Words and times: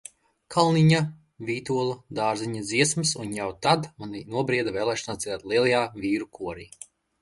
Kalniņa, 0.53 1.01
Vītola, 1.49 1.99
Dārziņa 2.21 2.65
dziesmas 2.71 3.13
un 3.27 3.37
jau 3.39 3.47
tad 3.69 3.89
manī 4.03 4.27
nobrieda 4.35 4.77
vēlēšanās 4.83 5.25
dziedāt 5.25 5.51
lielajā 5.55 5.89
vīru 6.05 6.35
korī. 6.43 6.73